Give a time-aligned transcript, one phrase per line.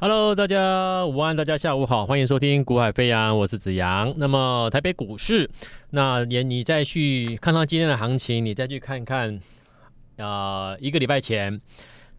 [0.00, 4.14] Hello，大家午安，大家下午好，欢迎收听《股海飞扬》，我是子阳。
[4.16, 5.50] 那么台北股市，
[5.90, 9.40] 那也你再去看看今天的行情，你再去看看，
[10.14, 11.60] 呃，一个礼拜前，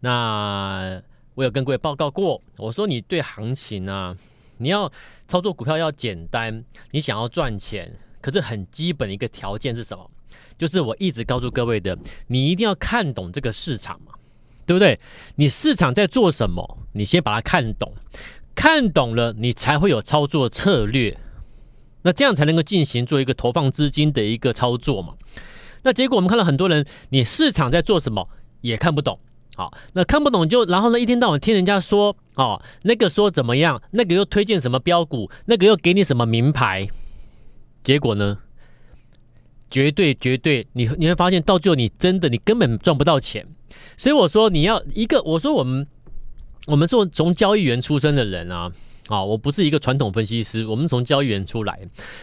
[0.00, 1.00] 那
[1.34, 4.14] 我有跟各位报告过，我说你对行情啊，
[4.58, 4.92] 你要
[5.26, 7.90] 操作股票要简单，你想要赚钱，
[8.20, 10.10] 可是很基本的一个条件是什么？
[10.58, 14.12] 就是我一直告诉各位的，你一定要看懂这个市场嘛。
[14.70, 15.00] 对不对？
[15.34, 16.78] 你市场在做什么？
[16.92, 17.92] 你先把它看懂，
[18.54, 21.18] 看懂了，你才会有操作策略。
[22.02, 25.14] 那这样才能够进行做一个投放资金的一个操作嘛。
[25.82, 28.28] 那结果我们看到很多人，你市场在做什么
[28.60, 29.18] 也看不懂。
[29.56, 36.88] 好，那看不懂就然后呢，一天到晚听人家说哦，那个说怎么样，那个又推荐什么标股，那个又给你什么名牌，
[37.82, 38.38] 结果呢，
[39.68, 43.44] 绝对绝对，你你会发现到最后你真的你根本赚不到钱。
[43.96, 45.86] 所以我说你要一个，我说我们
[46.66, 48.70] 我们做从交易员出身的人啊，
[49.08, 51.78] 啊，我不是一个传统分析师，我们从交易员出来，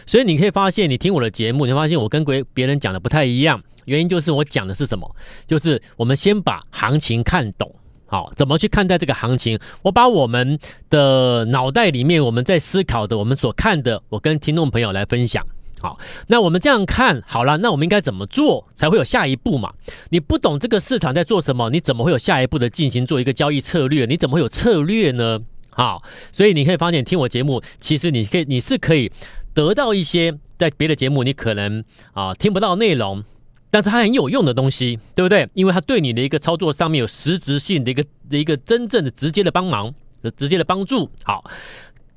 [0.06, 5.08] 所以你可以发现，你听我的节目，你发现我跟别别人讲的不太一样，原因就是我讲的是什么？
[5.46, 7.70] 就是我们先把行情看懂，
[8.06, 9.58] 好，怎么去看待这个行情？
[9.82, 15.44] 我把我们的脑袋里面我们在思考的，我们所看的，我跟听众朋友来分享。
[15.80, 19.70] 好，那我们这样看好了，那我们应该怎么做才会有下一步嘛？
[20.10, 24.04] 你不懂这个市场在做什么，你怎么会有下一步的进行做一个交易策略？
[24.06, 25.40] 你怎么会有策略呢？
[25.70, 29.12] 好，所以你可以发现听我节目，其实你可以你是可以
[29.54, 33.22] 得到一些在别的节目你可能啊听不到内容，
[33.70, 35.48] 但是它很有用的东西，对不对？
[35.54, 39.94] 因为它对你的一个操作上面有实质性的一个的一个真正的直接的帮忙，
[40.36, 41.08] 直接的帮助。
[41.22, 41.48] 好，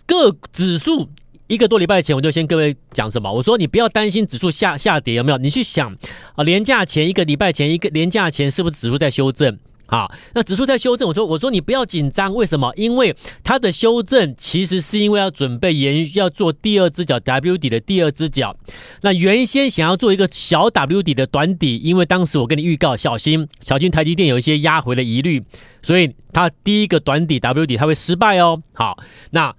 [0.07, 1.07] 各指数。
[1.51, 3.29] 一个多礼拜前，我就先各位讲什么？
[3.29, 5.37] 我说你不要担心指数下下跌，有没有？
[5.37, 5.93] 你去想
[6.33, 9.59] 啊，连假前一个礼拜前一个连假前，是不是指数在修正？
[9.85, 12.71] 好，那指数在修正，我说我说你不要紧张，为什么？
[12.77, 13.13] 因为
[13.43, 18.55] 它的修正其实是因为要准备延要做第二只脚 W 底的第二只脚。
[19.01, 25.43] 那原先想要做一个小 W 底的短底，因为当时我跟你预告，小心小心台积电有一些压回的疑虑，
[25.81, 28.63] 所以它第一个短底 W 底它会失败哦。
[28.71, 28.97] 好，
[29.31, 29.53] 那。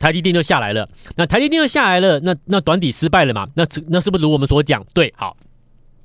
[0.00, 3.46] 台积电就下来了，那台积电就下来了，那那短底失败了嘛？
[3.54, 4.82] 那那是不是如我们所讲？
[4.94, 5.36] 对，好，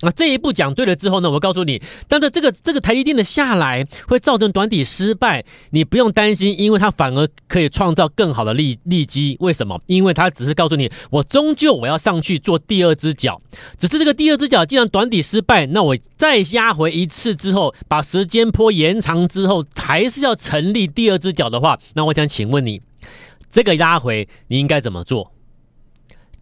[0.02, 9.38] 那这一步讲对了之后呢，我告诉你，但是这个这个台积电的下来会造成短底失败，你不用担心，因为它反而可以创造更好的利利基。
[9.40, 9.80] 为什么？
[9.86, 13.40] 因为它只是告诉你，我终究我要上去做第二只脚，
[13.78, 22.82] 只是这个第二只脚既然短底失败，那我再压回一次之后，把时间坡延长之后，还是要成立第二只脚的话，那我想请问你。
[23.50, 25.32] 这个拉回你应该怎么做？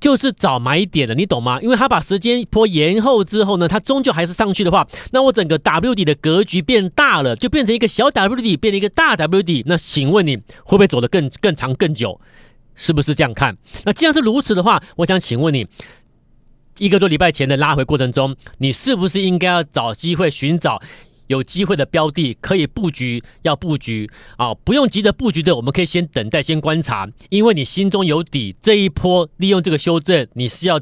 [0.00, 1.59] 就是找买点的，你懂吗？
[1.62, 9.62] 因为它把时间波延后之后呢，它终究还是上去的话，那我整个 W 底的格局变大了，就变成一个小 W 底，变成一个大 W 底。
[9.66, 12.20] 那请问你会不会走得更更长更久？
[12.75, 13.56] 是不是这样看？
[13.84, 15.66] 那既然是如此的话，我想请问你，
[16.78, 20.82] 一个多礼拜前的拉回过程中，你是不是应该要找机会寻找？
[21.27, 30.81] 有机会的标的可以布局，要布局啊，不用急着布局的，我们可以先等待，先观察，因为你心中有底，这一波利用这个修正，你是要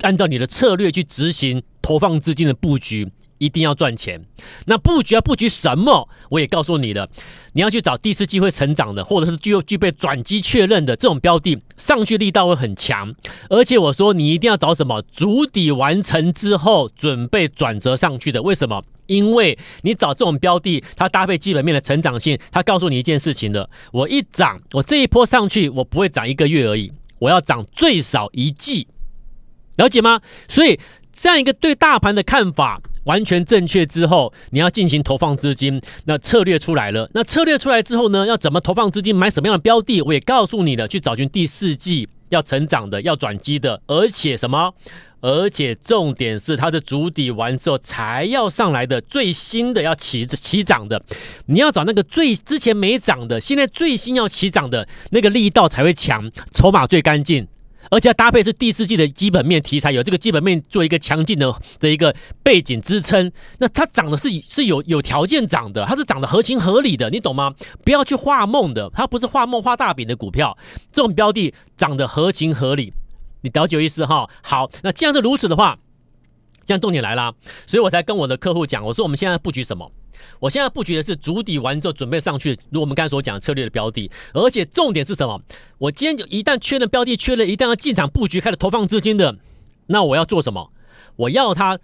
[0.00, 3.08] 按照你的策略去执行投放资金的布局。
[3.38, 4.18] 一定要赚钱，
[4.64, 6.08] 那布局要布局什么？
[6.30, 7.06] 我也告诉你了，
[7.52, 13.14] 你要去找第四机会成长的，或者是具有具备转机确认的这种标的，上去力道会很强。
[13.50, 15.02] 而且我说你一定要找什么？
[15.12, 18.40] 足底完成之后准备转折上去的。
[18.40, 18.82] 为什么？
[19.06, 28.86] 因为你找这种标的，它搭配基本面的成长性，它告诉你一件事情的：我一涨，我这一波上去，我不会涨一个月而已，我要涨最少一季，
[29.76, 30.20] 了解吗？
[30.48, 30.78] 所以
[31.12, 32.80] 这样一个对大盘的看法。
[33.04, 37.08] 完全正确之后，你要进行投放资金，那策略出来了。
[37.14, 40.88] 那策略出来之后呢，要怎么投放资金，买什么样的标的，我也告诉你了。
[40.88, 44.74] 去找寻第四季要成长的，要转机的，而且什么？
[45.26, 51.02] 而且重点是它的主底完之后才要上来的，最新的要起起涨的。
[51.46, 57.44] 你要找那个最之前没涨的，现在最新要起涨的那个力道才会强，筹码最干净。
[57.90, 62.14] 而且要搭配是第四季的基本面题材，有这个基本面做一个强劲的的一个
[62.44, 67.52] 背景支撑，那它涨的是是有有条件涨的，它是涨的合情合理的，你懂吗？
[67.84, 70.56] 不要去画梦的，它不是画梦画大饼的股票，
[70.92, 72.92] 这种标的涨的合情合理，
[73.42, 74.28] 你了解意思哈？
[74.42, 75.78] 好，那既然是如此的话，
[76.64, 77.34] 这样重点来了，
[77.66, 79.90] 所以我才跟我的客户讲，我说我们现在布局什么？
[80.40, 85.40] 我现在布局的是筑底完之后准备上去，如我们刚才所讲的策略的标的，而且重点是什么？
[85.78, 89.38] 我今天就一旦确认标的，确认一旦要进场布局，开始投放资金的，
[89.86, 90.72] 那我要做什么？
[91.14, 91.78] 我要它，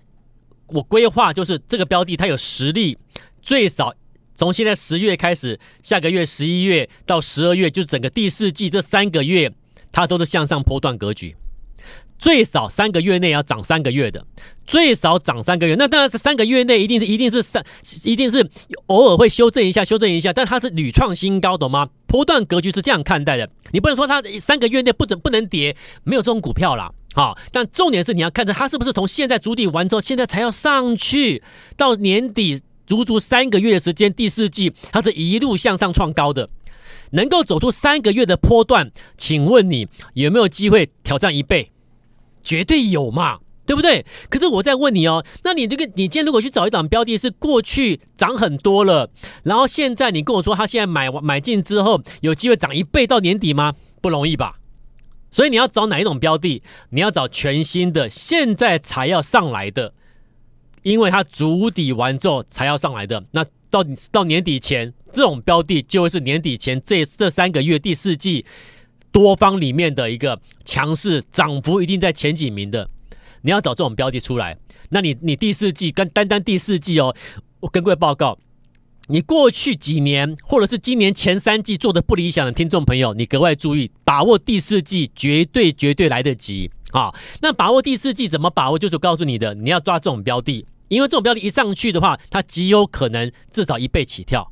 [0.66, 2.98] 我规划就是这个标的它有实力，
[3.40, 3.94] 最少
[4.34, 9.52] 从现在十月开始，下个月十一月到十二月，就整个第四季这三个月，
[9.92, 11.36] 它都是向上波段格局。
[12.18, 14.24] 最少三个月内要涨三个月的，
[14.64, 15.74] 最少涨三个月。
[15.76, 17.64] 那当然是三个月内一定是一定是三，
[18.04, 18.48] 一定是
[18.86, 20.32] 偶尔会修正一下，修正一下。
[20.32, 21.88] 但它是屡创新高，懂吗？
[22.06, 23.50] 波段格局是这样看待的。
[23.72, 26.92] 你不能说它三个月内不准不能跌，没有这种股票啦。
[27.14, 31.42] 好，但重点是你要看着它是不是从现在筑底完之后，现在才要上去，
[31.76, 36.48] 到年底足足三个月的时间，第四季它是一路向上创高的，
[37.10, 41.71] 能够走出三个月的波段，请问你有没有机会挑战一倍？
[42.42, 44.04] 绝对有嘛，对不对？
[44.28, 49.08] 可是我在问你哦，那你这个，你今天如果去找一档标的，是过去涨很多了，
[49.44, 53.74] 然后现在你跟我说，他现在买完买进之后有机会涨一倍到年底吗？
[54.00, 54.56] 不容易吧？
[55.30, 56.62] 所以你要找哪一种标的？
[56.90, 59.94] 你要找全新的，现在才要上来的，
[60.82, 63.24] 因为它筑底完之后才要上来的。
[63.30, 68.44] 那到到年底前，这种标的就会是年底前这这三个月第四季。
[69.12, 72.88] 多方里面的一个强势涨幅一定在前几名的，
[73.42, 74.56] 你要找这种标的出来，
[74.88, 77.14] 那你你第四季跟单单第四季哦，
[77.60, 78.38] 我跟各位报告，
[79.08, 87.14] 你过去几年或者是今年前三季做的不理想的听众朋友，你格外注意，把握第四季绝对绝对来得及啊！
[87.40, 88.78] 那把握第四季怎么把握？
[88.78, 94.50] 就是告诉你的，你要抓这种标的，因为这种标的一上去的话，它极有可能至少一倍起跳。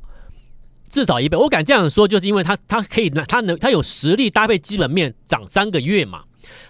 [0.91, 6.23] 至少一倍，我敢这样说，就是因为它它可以，它能它有实力搭配基本面涨三个月嘛。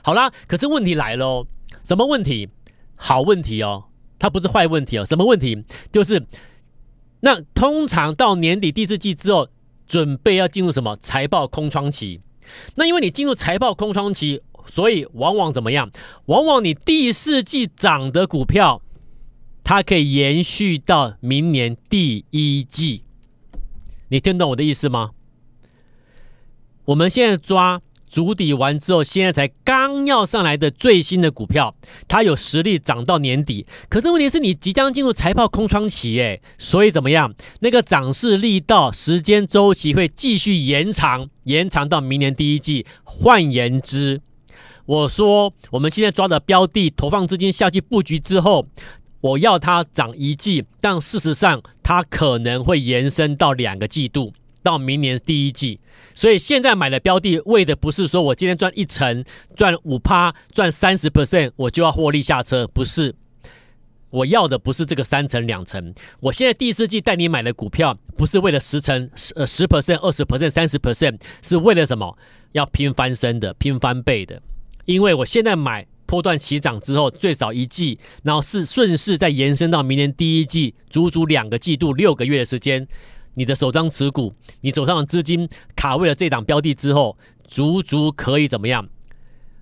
[0.03, 1.45] 好啦，可是问题来了，
[1.83, 2.47] 什么问题？
[2.95, 3.85] 好问题哦，
[4.19, 5.05] 它不是坏问题哦。
[5.05, 5.65] 什么问题？
[5.91, 6.23] 就是
[7.21, 9.49] 那通常到年底第四季之后，
[9.87, 12.21] 准备要进入什么财报空窗期？
[12.75, 15.89] 那因为你进入财报空窗期，所以往往怎么样？
[16.25, 18.81] 往往你第四季涨的股票，
[19.63, 23.03] 它可以延续到明年第一季。
[24.11, 25.11] 你听懂我的意思吗？
[26.83, 31.73] 我们现在抓筑底完之后，现在才刚要上来的最新的股票，
[32.09, 33.65] 它有实力涨到年底。
[33.87, 37.33] 可是问题是你即将进入财报空窗期，诶，所以怎么样？
[37.61, 42.85] 那个涨势力道、时间周期会继续延长，延长到明年第一季。
[43.05, 44.19] 换言之，
[44.85, 48.67] 我说我们现在抓的标的，投放资金下去布局之后。
[49.21, 54.33] 我要它涨一季，但事实上它可能会延伸到两个季度，
[54.63, 55.79] 到明年第一季。
[56.15, 59.23] 所以现在买的标的，为的不是说我今天赚一成、
[59.55, 63.15] 赚五趴、赚三十 percent，我就要获利下车，不是。
[64.09, 65.93] 我要的不是这个三成两成。
[66.19, 72.17] 我现在第四季带你买的股票，不是为了十成、十呃十 percent、二十 percent、三十 percent，是为了什么？
[72.53, 74.41] 要拼翻身的、拼翻倍的。
[74.85, 75.85] 因为我现在买。
[76.11, 82.85] 波段起涨之后，最少一季，然后是顺势再延伸到明年第一季，足足两个季度，六个月的时间，
[83.35, 87.17] 你的手上持股，你手上的资金卡位了这档标的之后，
[87.47, 88.89] 足足可以怎么样？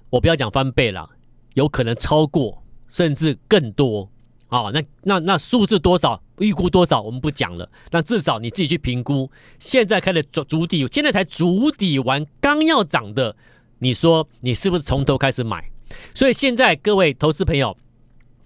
[0.09, 1.07] 我不要讲翻倍了，
[1.53, 4.09] 有可能超过，甚至更多。
[4.47, 7.69] 好，那那那数字多少，预估多少，我们不讲了。
[7.91, 9.29] 但至少你自己去评估，
[9.59, 13.35] 现在开始筑筑底，现在才筑底完，刚要涨的，
[13.77, 15.69] 你说你是不是从头开始买？
[16.13, 17.75] 所以现在各位投资朋友、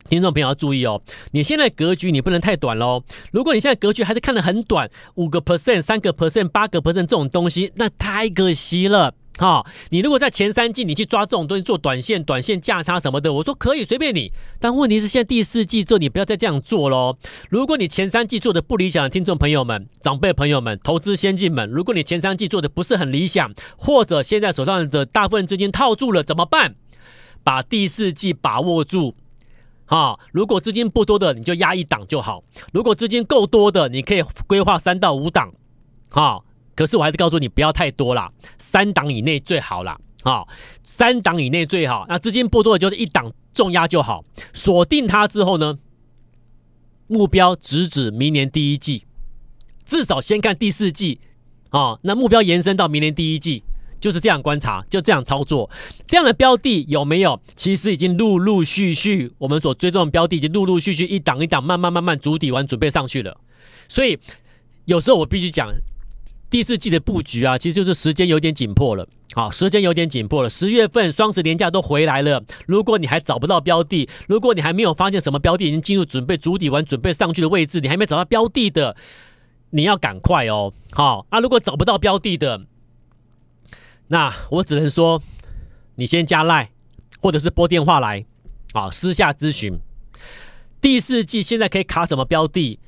[0.10, 1.02] 听众朋友要注意哦，
[1.32, 3.04] 你现在格局你不能太短喽。
[3.32, 9.14] 如果你现在格局还是看得很短，五个 percent、三个 percent、八个 percent 这种东西，那太可惜了。
[9.40, 14.32] 哈，你如果在前三季你去抓这种东西做短线、短线价差什么的，我说可以随便你。
[14.60, 17.18] 但问题是现在第四季之后，你不要再这样做喽。
[17.50, 26.76] 如果你前三季做的不理想的听众朋友们、长辈朋友们、投资先进们，如果你前三季做的不是很理想，或者现在手上的大部分资金套住了，怎么办？
[27.44, 29.14] 把第四季把握住，
[29.86, 30.18] 哈！
[30.32, 35.54] 如果资金不多的，你就压一档就好；如果资金够多的，你可以规划三到五档，
[36.10, 36.42] 哈！
[36.76, 40.48] 可是我还是告诉你，不要太多啦，三档以内最好啦，哈！
[40.84, 42.06] 三档以内最好。
[42.08, 44.24] 那资金不多的，就是一档重压就好。
[44.54, 45.78] 锁定它之后呢，
[47.08, 49.06] 目标直指明年第一季，
[49.86, 51.20] 至少先看第四季，
[51.70, 53.64] 啊，那目标延伸到明年第一季。
[54.04, 55.70] 就是这样观察，就这样操作，
[56.06, 57.40] 这样的标的有没有？
[57.56, 63.38] 其实已经陆陆续续，我们所追踪的标的已经陆陆续续一档一档，慢慢慢慢筑底完，准备上去了。
[63.88, 64.20] 所以
[64.84, 65.72] 有时候我必须讲，
[66.50, 69.08] 第四季的布局啊，其实就是时间有点紧迫了。
[69.36, 70.50] 好，时间有点紧迫了。
[70.50, 78.98] 十月份双十连假都回来了，如果你还找不到标的，如果你还没有发现什么标的已经进入准备筑底完、准备上去的位置，你还没找到标的的，
[79.70, 80.74] 你要赶快哦。
[80.92, 82.64] 好啊，如果找不到标的的。
[84.14, 85.20] 那我只能说，
[85.96, 86.70] 你先加赖，
[87.20, 88.24] 或者是拨电话来，
[88.74, 89.80] 啊，私下咨询。
[90.80, 92.80] 第四季现在可以卡什么标的？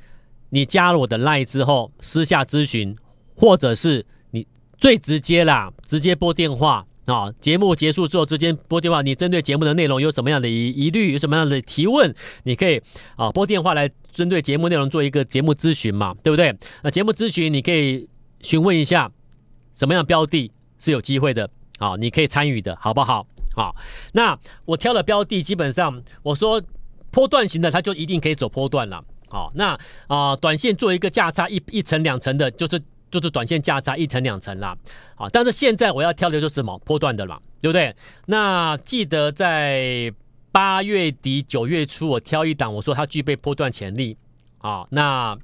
[0.51, 2.95] 你加了我的 LINE 之后，私下咨询，
[3.35, 4.45] 或者是你
[4.77, 7.31] 最直接啦，直接拨电话啊。
[7.39, 9.01] 节目结束之后，直接拨电话。
[9.01, 12.13] 你针对节目的内容有什么样的疑疑虑，有什么样的提问，
[12.43, 12.79] 你可以
[13.15, 16.55] 啊拨电话来针对节目内容做一个节目咨询嘛，对不对？
[16.83, 18.07] 那节目咨询你可以
[18.41, 19.11] 询问一下
[19.73, 20.51] 什么样标的
[20.85, 21.49] 是有机会的，
[21.79, 23.25] 啊，你可以参与的，好不好？
[23.55, 23.75] 好，
[24.13, 26.61] 那我挑的标的基本上我说
[27.09, 29.03] 波段型的，它就一定可以走波段了。
[29.29, 29.77] 好，那
[30.07, 34.77] 啊、短线做一个价差一一层两层的，就是就是短线价差一层两层啦。
[35.15, 37.95] 好，但是现在我要挑的就是什么波段的了，对不对？
[38.27, 40.13] 那记得在
[40.51, 44.15] 八月底九月初，我挑一档，我说它具备波段潜力。
[44.59, 45.37] 啊，那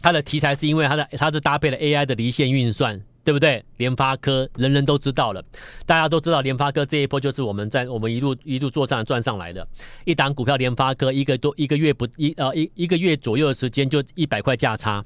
[0.00, 3.00] 它的题材是因为它的它是搭配了 AI 的离线运算。
[3.24, 3.64] 对不对？
[3.78, 5.42] 联发科人人都知道了，
[5.86, 9.66] 大家都知道联发科这一波就是我们在我们一路一路做上赚上来的，
[10.04, 15.02] 一档股票联发科一个多一个月不一呃一一个月左右的时间就一百块价差，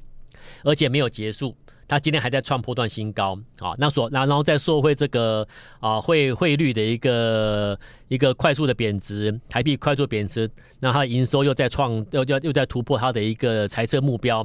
[0.64, 1.56] 而且没有结束，
[1.86, 3.74] 它今天还在创破段新高啊。
[3.78, 5.46] 那所然后再说回这个
[5.78, 14.44] 啊汇汇率的一个一个快速的贬值，台币快速贬值，那它的营收又在创又又又在突破它的一个财测目标。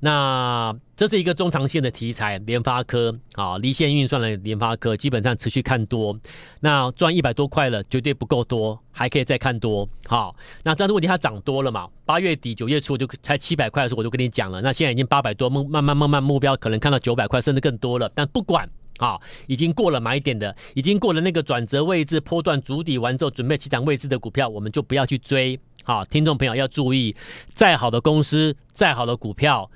[0.00, 6.18] 那这是一个中长线的题材，联发科啊，离线运算的联发科基本上持续看多。
[6.60, 9.88] 那赚一百多块了，绝对不够多，还可以再看多。
[10.06, 11.86] 好，那这样的问题它涨多了嘛？
[12.06, 18.10] 八月底九月初就才七百块的时候我就跟你讲了，那现在已经八百多，慢慢慢慢目标可能看到九百块甚至更多了。
[18.14, 25.60] 但不管啊，已经过了买点的，已经过了那个转折位置，波段筑底完之后准备起涨位置的股票，我们就不要去追。
[25.84, 27.14] 好，听众朋友要注意，
[27.54, 29.70] 再好的公司，再好的股票。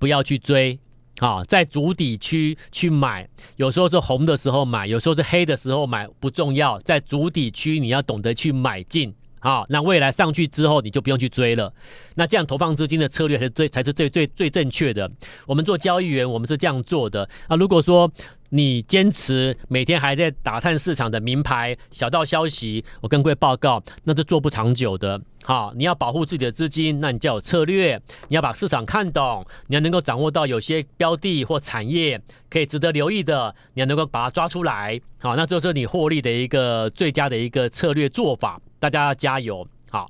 [0.00, 0.76] 不要去追，
[1.18, 11.72] 啊，在主底区去买，有时候是红的时候买，有时候是黑的时候买，不重要，在主底区你要懂得去买进，啊，那未来上去之后你就不用去追了，
[12.14, 15.10] 那这样投放资金的策略才是最才是最最最正确的。
[15.46, 17.54] 我们做交易员，我们是这样做的啊。
[17.54, 18.10] 如果说
[18.50, 25.20] 你坚持每天还在打探市场的名牌小道消息，我跟各位报告，那是做不长久的。
[25.44, 35.00] 好，你要保护自己的资金，那你就要有策略，你要把市场看懂，你要能够掌握到有些标的或产业可以值得留意的，你要能够把它抓出来。
[35.20, 38.60] 好，那这是你获利的一个最佳的一个策略做法。
[38.78, 39.66] 大家要加油。
[39.90, 40.06] 好，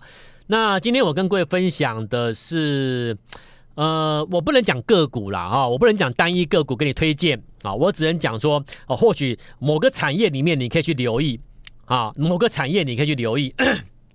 [0.46, 3.16] 那今天我跟各位分享的是。
[3.76, 11.38] 呃，我不能讲个股啦，啊，我不能讲单一个股给你推荐啊，我只能讲说，哦，或许某个产业里面你可以去留意
[11.84, 13.54] 啊，某个产业你可以去留意。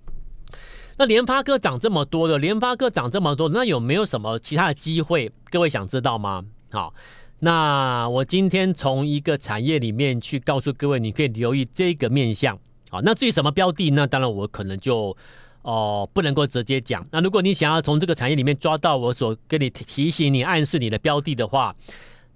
[0.98, 5.30] 那联发科涨这么多的，联发科涨这么多，那有没有什么其他的机会？
[5.50, 6.44] 各位想知道吗？
[6.70, 6.94] 好，
[7.40, 12.58] 那我今天从一个产业里面去告诉各位，你可以留意这个面向。
[12.90, 15.16] 好，那至于什么标的，那当然我可能就。
[15.68, 17.04] 哦，不能够直接讲。
[17.10, 21.74] 那如果你想要从这个产业里面抓到我所跟你提醒你、暗示你的标的的话，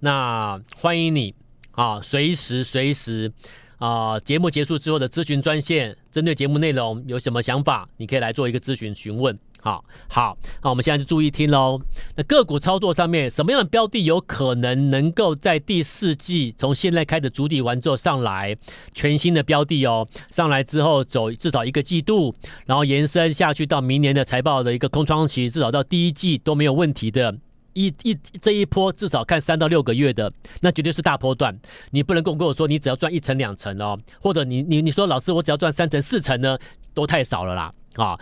[0.01, 1.33] 那欢迎你
[1.73, 3.31] 啊，随时随时
[3.77, 9.37] 啊，节目结束之后的咨询专线，针对节目内容有什么想法，你可以来做一个咨询询问。
[9.63, 11.79] 好好，那我们现在就注意听喽。
[12.15, 18.57] 那个股操作上面，什么样的标的有可能能够在第四季从现在开始筑底完之后上来？
[18.95, 22.33] 全新的标的哦，上来之后走至少一个季度，
[22.65, 27.37] 然后延伸下去到明年的财报的一个空窗期，至少到第一季都没有问题的。
[27.73, 31.57] 一一这一波至少看三到六个月的，那绝对是大波段。
[31.91, 36.57] 你不能跟我跟我说你只要赚一成两成哦，或者你你你说老师我只要赚三成四成呢，
[36.93, 38.19] 都太少了啦啊！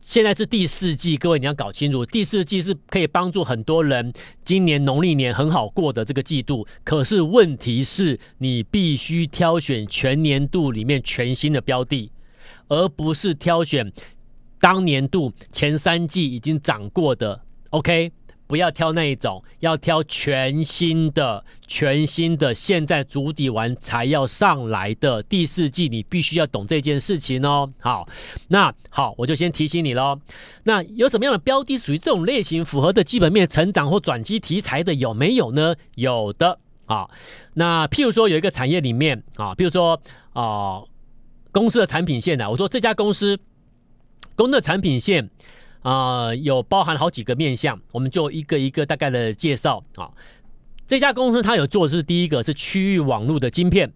[0.00, 4.10] 现在是第四季，各位你要搞清楚，第四季是可以帮助很多人
[4.44, 6.66] 今年农历年很好过的这个季度。
[6.82, 12.10] 可是问题是你必须挑选全年度里面全新的标的，
[12.68, 13.92] 而不是挑选
[14.58, 17.42] 当年度前三季已经涨过的。
[17.68, 18.10] OK。
[18.50, 27.72] 不要挑那一种，要挑全新的、全新的，现在足底完才要上来的第四季，你必须要懂这件事情哦。
[27.78, 28.08] 好，
[28.48, 30.18] 那好，我就先提醒你喽。
[30.64, 35.76] 那有什么样的标的属于这种类型，符合的基本面成长或转机题材的有没有呢？
[35.94, 37.08] 有的啊。
[37.54, 40.02] 那譬如说有一个产业里面啊，譬如说
[40.32, 40.82] 啊，
[41.52, 43.38] 公司的产品线呢，我说这家公司
[44.34, 45.30] 公司的产品线。
[45.82, 50.10] 啊、有包含好几个面向，我们就一个一个大概的介绍啊。
[50.86, 53.92] 这家公司它有做的是第一个是区域网络的晶片，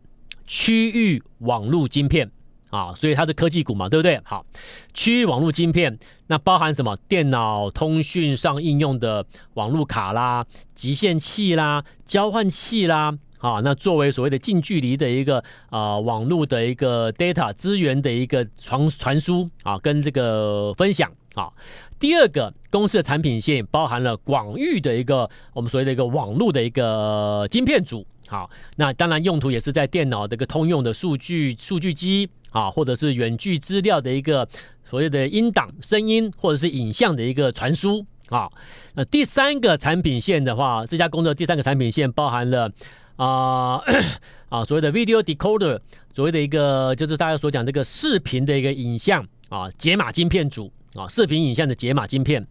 [0.46, 2.30] 区域网络晶片
[2.70, 4.20] 啊，所以它是科技股嘛，对不对？
[4.24, 4.46] 好，
[4.92, 5.98] 区域网络晶片
[6.28, 6.96] 那包含什么？
[7.08, 13.18] 电脑通讯上应用的网络卡啦、集线器啦、交换器啦。
[13.38, 21.52] 啊，那作为所谓的近距离的一个啊、网络的一个 data 资源的一个传传输啊，跟这个分享好，
[21.98, 28.06] 第二个公司的产品线包含了广域的一个我们所谓的一个网络的一个晶片组。
[28.26, 34.48] 好，那当然用途也是在电脑的一个通用的数据数据机啊，或者是远距资料的一个
[34.88, 38.48] 所谓的音档声音或者是影像的一个传输啊。
[38.94, 42.70] 那第三个产品线的话，这家公司的第三个产品线包含了
[43.16, 43.80] 啊
[44.48, 45.80] 啊所谓的 video decoder，
[46.14, 52.46] 所谓的一个就是大家所讲这个视频的一个影像啊解码晶片组啊，视频影像的解码晶片，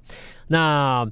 [0.48, 1.05] 那。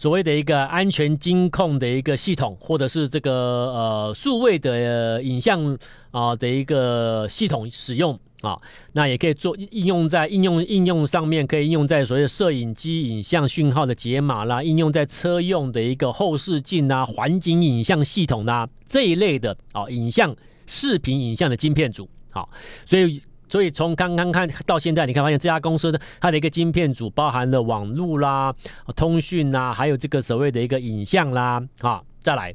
[0.00, 5.76] 所谓的一个安全监控的一个系统，或者是这个呃数位的影像
[6.12, 8.56] 啊的一个系统使用啊，
[8.92, 20.32] 那也可以做应用在应用应用上面，可以应用在所谓的摄影机影像讯号的解码啦，应用在车用的一个后视镜啊、环境影像系统呐、啊、这一类的啊影像
[20.68, 22.48] 视频影像的晶片组，好，
[22.86, 23.20] 所以。
[23.48, 28.54] 所以从刚刚看到现在，你看发现这家公司的它的一个晶片组包含了网络啦、
[28.94, 32.54] 通讯啦，还有这个所谓的一个影像啦，啊，再来，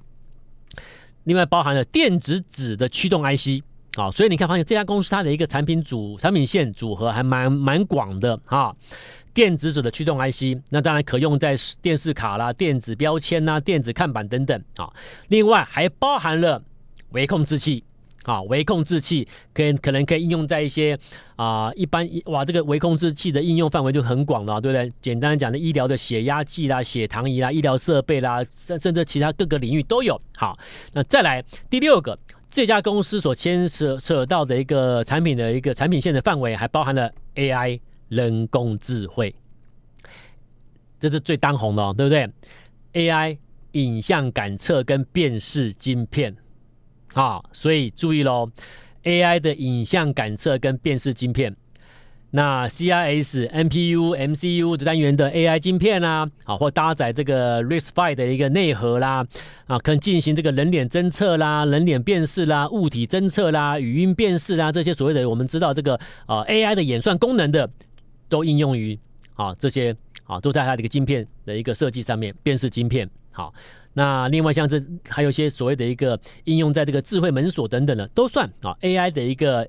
[1.24, 3.64] 另外包含了电子纸的驱动 IC，
[3.96, 8.76] 啊，所以你看发现这家公司它的一个产品组产品线组合还蛮蛮广的啊，
[9.34, 14.92] 电子纸的驱动 IC，那当然可用在电视卡啦、电子标签呐、电子看板等等啊，
[15.30, 16.62] 另外还包含了
[17.12, 17.84] 微控制器。
[18.24, 20.98] 啊，微控制器可以可能可以应用在一些
[21.36, 24.92] 啊，一般哇，这个微控制器的应用范围就很广了，对不对？
[25.02, 30.20] 简单讲的医疗的血压计啦、血糖仪啦、医疗设备啦，甚甚至其他各个领域都有。
[30.38, 30.58] 好，
[30.94, 32.18] 那再来第六个，
[32.50, 39.36] 这家公司所牵扯扯到的一个产品的一个产品线的范围，还包含了 AI 人工智慧，
[41.00, 42.30] 这是最当红的哦，对不对
[42.94, 43.38] ？AI
[43.74, 46.34] 影像感测跟辨识晶片。
[47.14, 48.50] 好，所以注意喽
[49.04, 51.56] ，AI 的影像感测跟辨识晶片，
[52.32, 59.24] 那 CIS、NPU、MCU 的单元的 AI 晶片啦，啊，或搭载这个 RISC-V 的一个内核啦，
[59.68, 67.70] 啊，可以进行这个人脸侦测啦、人脸辨识啦、物体侦测啦、语音辨识啦，这些所谓的我们知道这个呃 AI 的演算功能的，
[68.28, 69.00] 都应用于
[69.36, 73.54] 啊这些啊都在它的一个晶片的一个设计上面，辨识晶片好。
[73.94, 79.68] 那另外像这还有一些所谓的一个应用在这个智慧门锁等等的都算啊 AI 的一个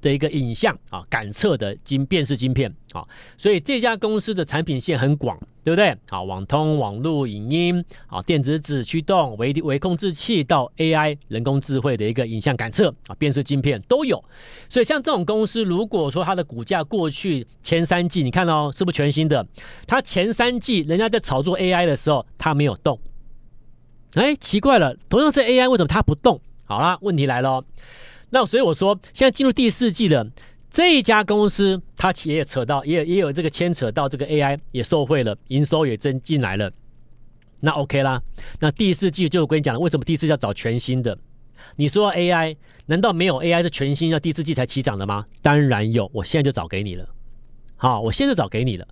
[0.00, 3.04] 的一个影像啊感测的晶辨识晶片啊，
[3.36, 5.88] 所以这家公司的产品线很广，对不对？
[6.08, 14.22] 啊，网通、网络、影音啊，电子纸驱动、微微控制器到 AI 人工智慧的一个影像感测啊辨识晶片都有。
[14.68, 19.44] 所以像这种公司，如果说它的股价过去前三季，你看哦，是不是全新的？
[19.86, 22.98] 它前三季人家在炒作 AI 的时候，它没有动。
[24.16, 26.40] 哎，奇怪了，同样是 AI，为什么它不动？
[26.64, 27.62] 好啦，问题来了。
[28.30, 30.26] 那所以我说，现在进入第四季了，
[30.70, 36.72] 这一家公司它也扯到，也也有这个牵扯到这个 AI 也受惠了，营收也增进来了。
[37.60, 38.20] 那 OK 啦，
[38.60, 41.16] 那第四季就我跟你讲了，为什么第四季要找全新的？
[41.76, 45.26] 你说 AI，难道没有 AI 是全新要第四季才起涨的吗？
[45.42, 47.06] 当然有，我现在就找给你了。
[47.76, 48.88] 好，我现在就找给你了。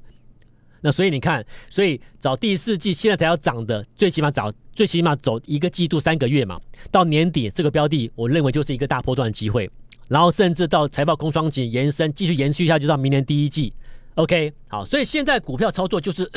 [0.87, 6.61] 那所以你看，所以找第四季现在才要涨的，最起码找最起码走一个季度三个月嘛，
[6.93, 9.71] 到年底这个标的，我认为就是一个大波段机会，
[10.09, 13.73] 然后甚至到财报空窗期延伸，继续延续下去到明年第一季。
[14.17, 16.31] OK，好，所以现在股票操作就是，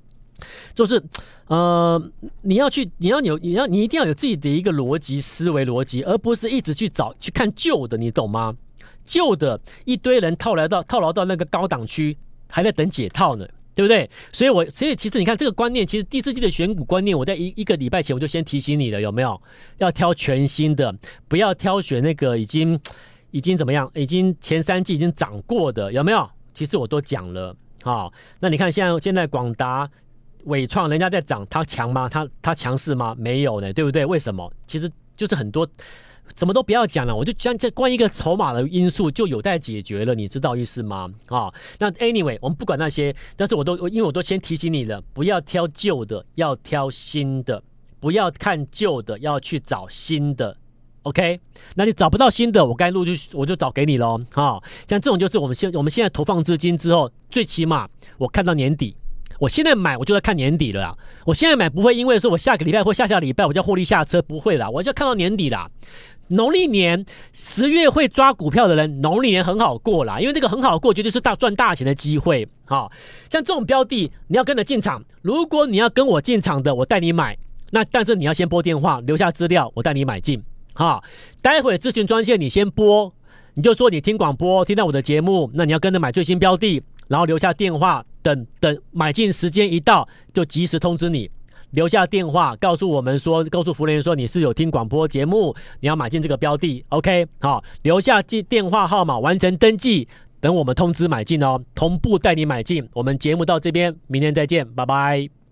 [0.74, 1.02] 就是
[1.48, 2.02] 呃，
[2.40, 8.56] 你要去，你要有，你要你一定要有自己的一个逻辑思维逻辑，而不是一直去找去看旧的，你懂吗？
[9.04, 12.16] 旧的一堆人套来到套牢到那个高档区，
[12.48, 13.46] 还在等解套呢。
[13.76, 14.08] 对不对？
[14.32, 19.38] 所以我，所以其实你看这个观念，其实第四季的选股观念，我在一一个礼拜前我就先提醒你了，有没有？
[19.76, 20.92] 要挑全新的，
[21.28, 22.80] 不要挑选那个已经
[23.32, 26.26] 已经怎么样，已经前三季已经涨过的，有没有？
[26.54, 28.10] 其实我都讲了，好，
[28.40, 29.86] 那你看现在现在广达、
[30.46, 32.08] 伟创，人家在涨，它强吗？
[32.08, 33.14] 它它强势吗？
[33.18, 34.06] 没有呢，对不对？
[34.06, 34.50] 为什么？
[34.66, 35.68] 其实就是很多。
[36.34, 41.08] 什么都不要讲了，我就讲这关于一个筹码的因素就有待解决了，你知道意思吗？
[41.28, 47.62] 啊、那 anyway，我们不管那些，但是我都因为我都先提醒你了，不要挑旧的，要挑新的，
[48.00, 50.56] 不要看旧的，要去找新的
[51.02, 51.40] ，OK？
[51.74, 58.96] 那你找不到新的，我该录就我就找给你喽，哈、像这种就是我们现我们现在投放资金之后，最起码我看到年底。
[59.38, 60.96] 我现在买，我就在看年底了啦。
[61.26, 64.70] 我现在买不会因为说我下个礼拜或下下礼拜我就获利下车，不会啦。
[64.70, 65.70] 我就要看到年底啦。
[66.28, 72.46] 农历年十月会抓股票的人，农历年很好过啦，因为这个很好过，绝对是大赚大钱的机会。
[72.64, 72.90] 好，
[73.30, 75.02] 像这种标的，你要跟着进场。
[75.22, 77.36] 如果你要跟我进场的，我带你买。
[77.70, 80.42] 那但是你要先拨电话，留下资料，我带你买进。
[80.72, 81.02] 好，
[81.42, 83.12] 待会咨询专线你先拨，
[83.54, 86.82] 你就说你听广播听到我的节目，那你要跟着买最新标的。
[87.08, 91.30] 然后留下电话，等等买进时间一到就及时通知你。
[91.76, 100.08] 留下电话，告诉我们说，告诉服务员说你是有听广播节目，你要买进这个标的，OK，好，留下记电话号码，完成登记，
[100.40, 102.88] 等我们通知买进哦，同步带你买进。
[102.94, 105.45] 我们节目到这边，明天再见，拜拜。